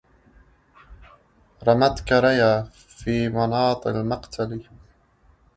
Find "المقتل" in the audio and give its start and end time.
3.87-4.67